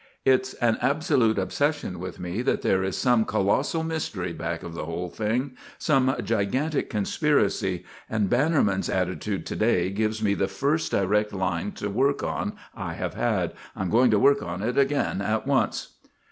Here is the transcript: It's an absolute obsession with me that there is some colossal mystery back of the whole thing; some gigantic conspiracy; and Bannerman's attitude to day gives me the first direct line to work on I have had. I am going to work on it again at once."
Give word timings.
It's 0.25 0.55
an 0.55 0.79
absolute 0.81 1.37
obsession 1.37 1.99
with 1.99 2.19
me 2.19 2.41
that 2.41 2.63
there 2.63 2.83
is 2.83 2.97
some 2.97 3.23
colossal 3.23 3.83
mystery 3.83 4.33
back 4.33 4.63
of 4.63 4.73
the 4.73 4.85
whole 4.85 5.09
thing; 5.09 5.51
some 5.77 6.15
gigantic 6.23 6.89
conspiracy; 6.89 7.85
and 8.09 8.27
Bannerman's 8.27 8.89
attitude 8.89 9.45
to 9.45 9.55
day 9.55 9.91
gives 9.91 10.23
me 10.23 10.33
the 10.33 10.47
first 10.47 10.89
direct 10.89 11.33
line 11.33 11.73
to 11.73 11.87
work 11.91 12.23
on 12.23 12.53
I 12.73 12.93
have 12.93 13.13
had. 13.13 13.53
I 13.75 13.83
am 13.83 13.91
going 13.91 14.09
to 14.09 14.17
work 14.17 14.41
on 14.41 14.63
it 14.63 14.75
again 14.75 15.21
at 15.21 15.45
once." 15.45 15.93